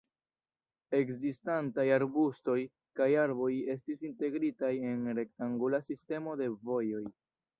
[0.99, 2.55] Ekzistantaj arbustoj
[3.01, 7.05] kaj arboj estis integritaj en rektangula sistemo de vojoj.